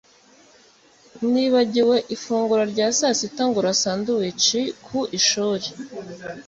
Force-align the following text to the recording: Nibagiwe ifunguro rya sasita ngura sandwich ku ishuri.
Nibagiwe 1.31 1.97
ifunguro 2.15 2.63
rya 2.71 2.87
sasita 2.97 3.43
ngura 3.47 3.71
sandwich 3.81 4.49
ku 4.85 4.99
ishuri. 5.17 5.67